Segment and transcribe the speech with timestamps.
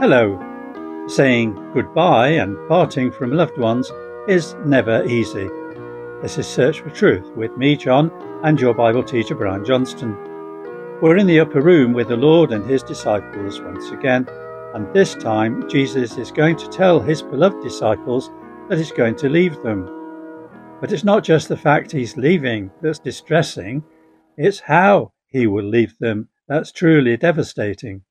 [0.00, 0.38] Hello.
[1.08, 3.90] Saying goodbye and parting from loved ones
[4.28, 5.48] is never easy.
[6.22, 8.12] This is Search for Truth with me, John,
[8.44, 10.12] and your Bible teacher, Brian Johnston.
[11.02, 14.28] We're in the upper room with the Lord and his disciples once again,
[14.72, 18.30] and this time Jesus is going to tell his beloved disciples
[18.68, 19.90] that he's going to leave them.
[20.80, 23.82] But it's not just the fact he's leaving that's distressing,
[24.36, 28.02] it's how he will leave them that's truly devastating.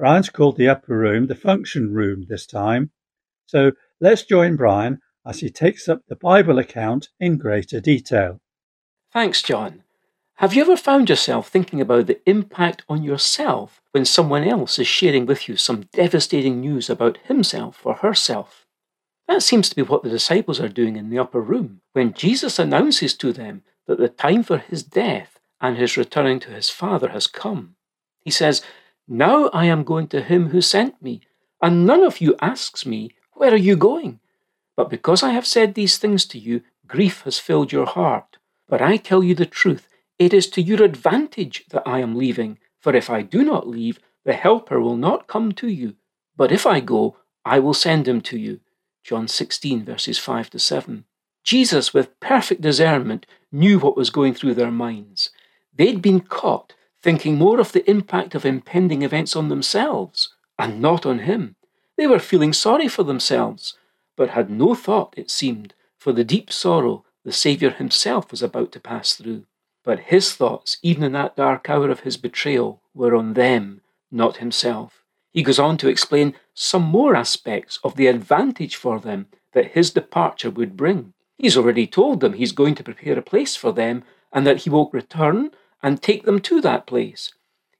[0.00, 2.90] Brian's called the upper room the function room this time.
[3.44, 8.40] So let's join Brian as he takes up the Bible account in greater detail.
[9.12, 9.82] Thanks, John.
[10.36, 14.86] Have you ever found yourself thinking about the impact on yourself when someone else is
[14.86, 18.64] sharing with you some devastating news about himself or herself?
[19.28, 22.58] That seems to be what the disciples are doing in the upper room when Jesus
[22.58, 27.08] announces to them that the time for his death and his returning to his Father
[27.10, 27.76] has come.
[28.22, 28.62] He says,
[29.10, 31.20] now I am going to him who sent me,
[31.60, 34.20] and none of you asks me, Where are you going?
[34.76, 38.36] But because I have said these things to you, grief has filled your heart.
[38.68, 39.88] But I tell you the truth,
[40.20, 43.98] it is to your advantage that I am leaving, for if I do not leave,
[44.24, 45.96] the Helper will not come to you.
[46.36, 48.60] But if I go, I will send him to you.
[49.02, 51.04] John 16, verses 5 to 7.
[51.42, 55.30] Jesus, with perfect discernment, knew what was going through their minds.
[55.74, 61.06] They'd been caught thinking more of the impact of impending events on themselves and not
[61.06, 61.56] on him.
[61.96, 63.74] They were feeling sorry for themselves,
[64.16, 68.72] but had no thought, it seemed, for the deep sorrow the Saviour himself was about
[68.72, 69.44] to pass through.
[69.84, 74.38] But his thoughts, even in that dark hour of his betrayal, were on them, not
[74.38, 75.04] himself.
[75.32, 79.90] He goes on to explain some more aspects of the advantage for them that his
[79.90, 81.12] departure would bring.
[81.38, 84.70] He's already told them he's going to prepare a place for them and that he
[84.70, 85.50] will return
[85.82, 87.32] and take them to that place.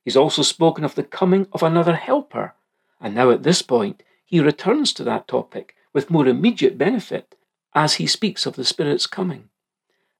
[0.04, 2.54] He's also spoken of the coming of another helper,
[3.00, 7.34] and now at this point he returns to that topic with more immediate benefit
[7.74, 9.48] as he speaks of the Spirit's coming.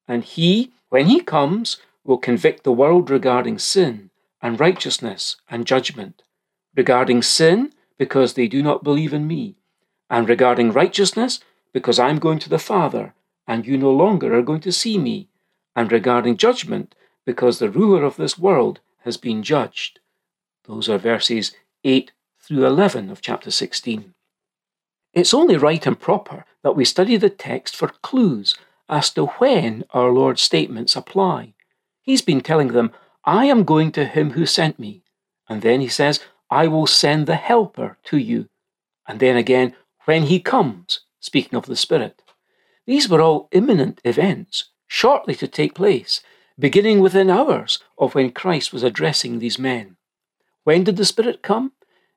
[0.07, 4.11] And he, when he comes, will convict the world regarding sin
[4.43, 6.23] and righteousness and judgment.
[6.77, 9.57] Regarding sin, because they do not believe in me,
[10.09, 11.41] and regarding righteousness,
[11.73, 13.15] because I'm going to the Father,
[13.47, 15.29] and you no longer are going to see me,
[15.77, 16.95] and regarding judgment,
[17.25, 20.01] because the ruler of this world has been judged.
[20.65, 21.53] Those are verses
[21.85, 24.15] 8 through 11 of chapter 16.
[25.13, 28.57] It's only right and proper that we study the text for clues
[28.89, 31.55] as to when our Lord's statements apply.
[32.03, 32.93] He's been telling them,
[33.25, 35.03] I am going to him who sent me.
[35.49, 36.21] And then he says,
[36.51, 38.49] I will send the Helper to you.
[39.07, 42.23] And then again, when he comes, speaking of the Spirit.
[42.87, 46.23] These were all imminent events, shortly to take place,
[46.61, 49.97] beginning within hours of when Christ was addressing these men.
[50.65, 51.73] When did the Spirit come?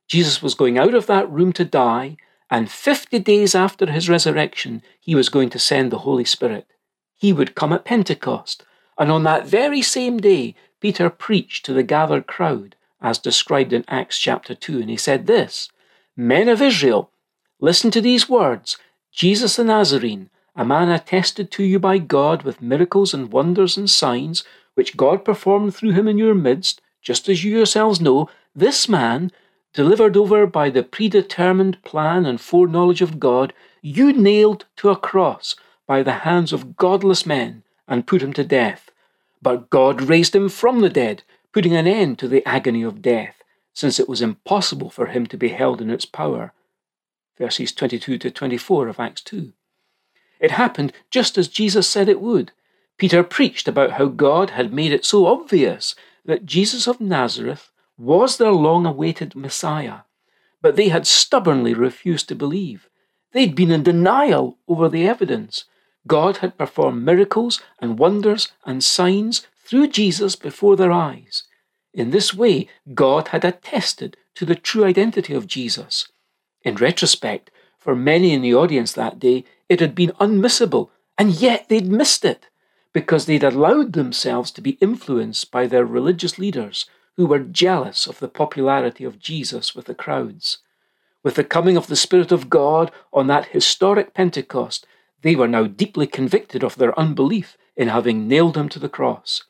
[0.08, 2.18] Jesus was going out of that room to die,
[2.50, 6.68] and 50 days after his resurrection, he was going to send the Holy Spirit.
[7.16, 8.66] He would come at Pentecost,
[8.98, 13.86] and on that very same day, Peter preached to the gathered crowd, as described in
[13.88, 15.70] Acts chapter 2, and he said this
[16.18, 17.12] Men of Israel,
[17.60, 18.78] listen to these words
[19.12, 23.90] Jesus the Nazarene a man attested to you by God with miracles and wonders and
[23.90, 24.44] signs,
[24.76, 29.32] which God performed through him in your midst, just as you yourselves know, this man,
[29.74, 35.56] delivered over by the predetermined plan and foreknowledge of God, you nailed to a cross
[35.88, 38.90] by the hands of godless men and put him to death.
[39.42, 43.44] But God raised him from the dead, putting an end to the agony of death,
[43.74, 46.54] since it was impossible for him to be held in its power.
[47.38, 49.52] Verses 22 to 24 of Acts 2.
[50.44, 52.52] It happened just as Jesus said it would.
[52.98, 55.96] Peter preached about how God had made it so obvious
[56.26, 60.00] that Jesus of Nazareth was their long awaited Messiah,
[60.62, 62.90] but they had stubbornly refused to believe.
[63.32, 65.64] They'd been in denial over the evidence.
[66.08, 71.44] God had performed miracles and wonders and signs through Jesus before their eyes.
[71.94, 76.10] In this way, God had attested to the true identity of Jesus.
[76.64, 81.68] In retrospect, for many in the audience that day, it had been unmissable, and yet
[81.68, 82.48] they'd missed it
[82.94, 86.86] because they'd allowed themselves to be influenced by their religious leaders
[87.18, 90.60] who were jealous of the popularity of Jesus with the crowds.
[91.24, 94.86] With the coming of the Spirit of God on that historic Pentecost,
[95.24, 99.44] they were now deeply convicted of their unbelief in having nailed him to the cross.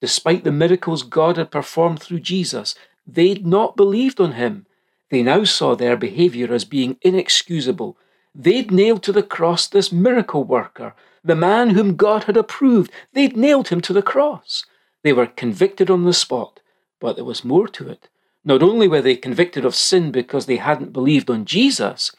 [0.00, 2.76] Despite the miracles God had performed through Jesus,
[3.06, 4.66] they'd not believed on him
[5.10, 7.96] they now saw their behaviour as being inexcusable.
[8.38, 10.94] They'd nailed to the cross this miracle worker,
[11.24, 12.92] the man whom God had approved.
[13.14, 14.66] They'd nailed him to the cross.
[15.02, 16.60] They were convicted on the spot,
[17.00, 18.08] but there was more to it.
[18.44, 22.14] Not only were they convicted of sin because they hadn't believed on Jesus,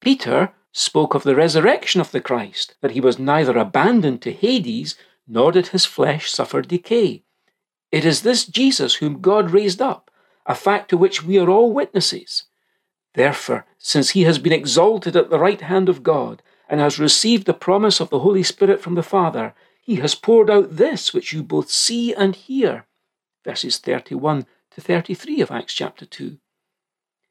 [0.00, 4.96] Peter spoke of the resurrection of the Christ, that he was neither abandoned to Hades,
[5.28, 7.24] nor did his flesh suffer decay.
[7.90, 10.10] It is this Jesus whom God raised up,
[10.46, 12.44] a fact to which we are all witnesses.
[13.14, 16.42] Therefore, since he has been exalted at the right hand of God,
[16.72, 20.48] and has received the promise of the Holy Spirit from the Father, he has poured
[20.48, 22.86] out this which you both see and hear.
[23.44, 26.38] Verses 31 to 33 of Acts chapter 2.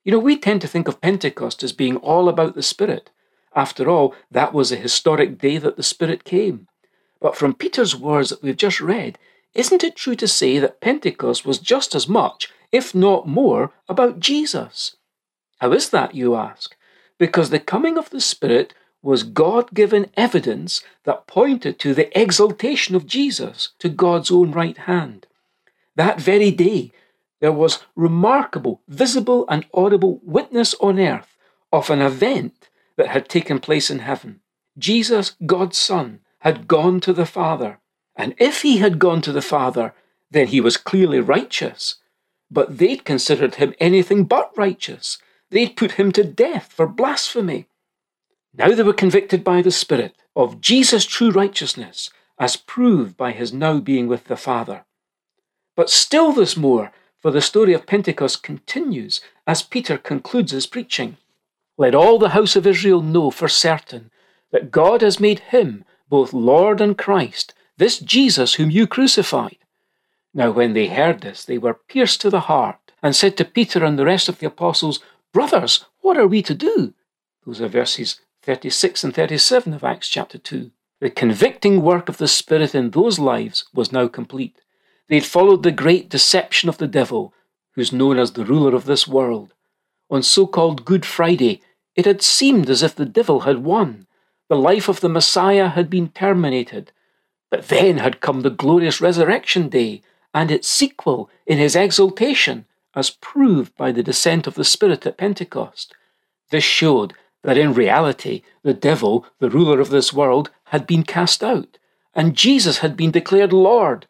[0.03, 3.09] You know, we tend to think of Pentecost as being all about the Spirit.
[3.55, 6.67] After all, that was a historic day that the Spirit came.
[7.19, 9.17] But from Peter's words that we've just read,
[9.55, 14.19] isn't it true to say that Pentecost was just as much, if not more, about
[14.19, 14.97] Jesus?
[15.61, 16.75] How is that, you ask?
[17.19, 18.73] Because the coming of the Spirit
[19.03, 24.75] was God given evidence that pointed to the exaltation of Jesus to God's own right
[24.75, 25.27] hand.
[25.95, 26.91] That very day,
[27.41, 31.37] there was remarkable, visible, and audible witness on earth
[31.71, 34.39] of an event that had taken place in heaven.
[34.79, 37.77] Jesus, God's Son, had gone to the Father.
[38.15, 39.93] And if he had gone to the Father,
[40.31, 41.97] then he was clearly righteous.
[42.49, 45.19] But they'd considered him anything but righteous.
[45.51, 47.67] They'd put him to death for blasphemy.
[48.57, 52.09] Now they were convicted by the Spirit of Jesus' true righteousness,
[52.39, 54.85] as proved by his now being with the Father.
[55.75, 61.17] But still there's more, for the story of Pentecost continues as Peter concludes his preaching.
[61.77, 64.09] Let all the house of Israel know for certain
[64.51, 69.57] that God has made him both Lord and Christ, this Jesus whom you crucified.
[70.33, 73.83] Now, when they heard this, they were pierced to the heart, and said to Peter
[73.83, 74.99] and the rest of the apostles,
[75.33, 76.93] Brothers, what are we to do?
[77.45, 80.71] Those are verses 36 and 37 of Acts chapter 2.
[80.99, 84.61] The convicting work of the Spirit in those lives was now complete.
[85.07, 87.33] They had followed the great deception of the devil,
[87.75, 89.53] who's known as the ruler of this world.
[90.09, 91.61] On so called Good Friday,
[91.95, 94.07] it had seemed as if the devil had won,
[94.49, 96.91] the life of the Messiah had been terminated.
[97.49, 100.01] But then had come the glorious resurrection day
[100.33, 105.17] and its sequel in his exaltation, as proved by the descent of the Spirit at
[105.17, 105.93] Pentecost.
[106.49, 111.43] This showed that in reality the devil, the ruler of this world, had been cast
[111.43, 111.77] out,
[112.13, 114.05] and Jesus had been declared Lord.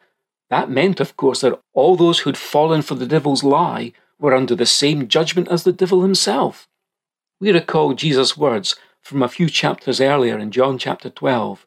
[0.50, 4.54] That meant, of course, that all those who'd fallen for the devil's lie were under
[4.54, 6.68] the same judgment as the devil himself.
[7.40, 11.66] We recall Jesus' words from a few chapters earlier in John chapter 12.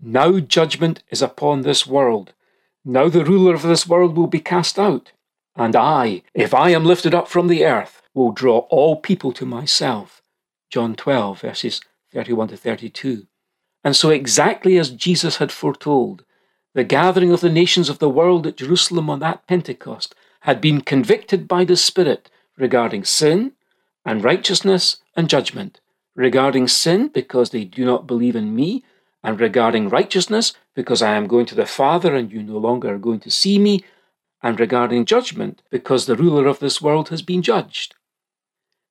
[0.00, 2.32] Now judgment is upon this world.
[2.84, 5.12] Now the ruler of this world will be cast out.
[5.56, 9.46] And I, if I am lifted up from the earth, will draw all people to
[9.46, 10.22] myself.
[10.70, 11.80] John 12, verses
[12.12, 13.26] 31 to 32.
[13.84, 16.24] And so, exactly as Jesus had foretold,
[16.74, 20.80] the gathering of the nations of the world at Jerusalem on that Pentecost had been
[20.80, 23.52] convicted by the Spirit regarding sin
[24.04, 25.80] and righteousness and judgment
[26.14, 28.84] regarding sin because they do not believe in me,
[29.24, 32.98] and regarding righteousness because I am going to the Father and you no longer are
[32.98, 33.84] going to see me,
[34.42, 37.94] and regarding judgment because the ruler of this world has been judged.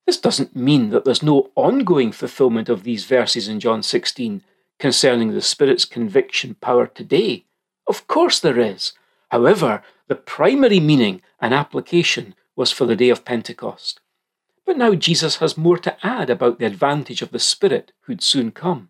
[0.06, 4.42] This doesn't mean that there's no ongoing fulfillment of these verses in John 16
[4.78, 7.44] concerning the Spirit's conviction power today.
[7.86, 8.92] Of course there is.
[9.30, 14.00] However, the primary meaning and application was for the day of Pentecost.
[14.66, 18.50] But now Jesus has more to add about the advantage of the Spirit who'd soon
[18.50, 18.88] come.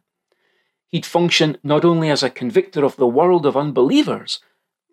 [0.88, 4.40] He'd function not only as a convictor of the world of unbelievers,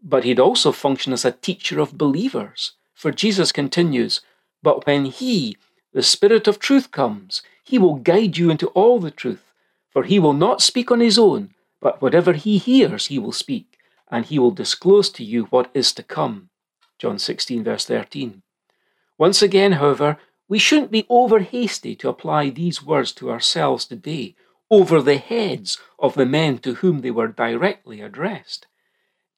[0.03, 2.73] but he'd also function as a teacher of believers.
[2.93, 4.21] For Jesus continues,
[4.61, 5.57] But when He,
[5.93, 9.53] the Spirit of truth, comes, He will guide you into all the truth,
[9.89, 13.77] for He will not speak on His own, but whatever He hears, He will speak,
[14.11, 16.49] and He will disclose to you what is to come.
[16.97, 18.41] John 16, verse 13.
[19.17, 20.17] Once again, however,
[20.49, 24.35] we shouldn't be over hasty to apply these words to ourselves today
[24.69, 28.67] over the heads of the men to whom they were directly addressed.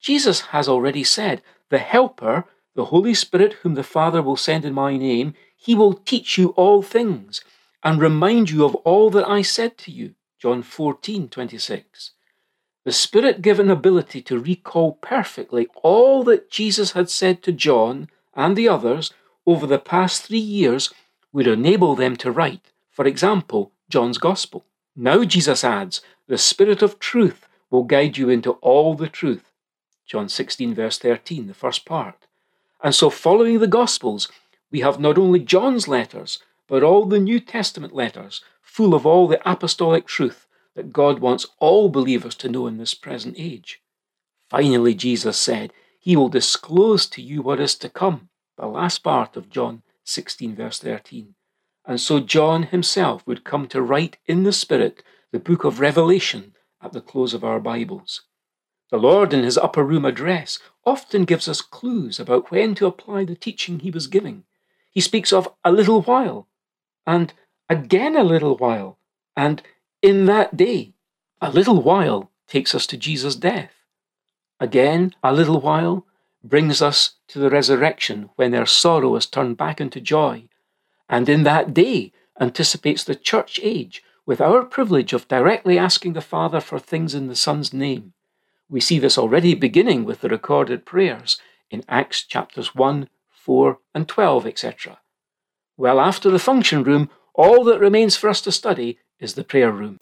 [0.02, 4.74] Jesus has already said, The Helper, the Holy Spirit, whom the Father will send in
[4.74, 7.42] my name, he will teach you all things
[7.84, 10.16] and remind you of all that I said to you.
[10.40, 12.12] John 14, 26.
[12.84, 18.56] The Spirit given ability to recall perfectly all that Jesus had said to John and
[18.56, 19.14] the others
[19.46, 20.92] over the past three years
[21.32, 24.66] would enable them to write, for example, John's Gospel.
[24.96, 29.51] Now Jesus adds, The Spirit of truth will guide you into all the truth.
[30.12, 32.28] John 16, verse 13, the first part.
[32.84, 34.28] And so, following the Gospels,
[34.70, 39.30] we have not only John's letters, but all the New Testament letters, full of all
[39.30, 43.82] the apostolic truth that God wants all believers to know in this present age.
[44.50, 48.28] Finally, Jesus said, He will disclose to you what is to come,
[48.58, 51.36] the last part of John 16, verse 13.
[51.86, 56.54] And so John himself would come to write in the Spirit the book of Revelation
[56.82, 58.24] at the close of our Bibles.
[58.92, 63.24] The Lord, in his upper room address, often gives us clues about when to apply
[63.24, 64.44] the teaching he was giving.
[64.92, 66.48] He speaks of a little while,
[67.08, 67.32] and
[67.70, 68.98] again a little while,
[69.36, 69.64] and
[70.02, 70.94] in that day.
[71.40, 73.72] A little while takes us to Jesus' death.
[74.60, 76.06] Again, a little while
[76.44, 80.50] brings us to the resurrection when their sorrow is turned back into joy.
[81.08, 86.22] And in that day anticipates the church age with our privilege of directly asking the
[86.22, 88.14] Father for things in the Son's name.
[88.72, 91.38] We see this already beginning with the recorded prayers
[91.70, 95.00] in Acts chapters 1, 4, and 12, etc.
[95.76, 99.74] Well, after the function room, all that remains for us to study is the prayer
[99.74, 100.00] room.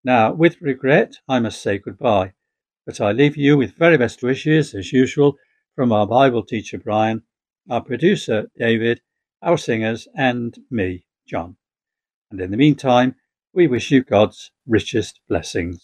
[0.03, 2.33] Now, with regret, I must say goodbye,
[2.87, 5.37] but I leave you with very best wishes, as usual,
[5.75, 7.21] from our Bible teacher Brian,
[7.69, 9.01] our producer David,
[9.43, 11.57] our singers, and me, John.
[12.31, 13.15] And in the meantime,
[13.53, 15.83] we wish you God's richest blessings.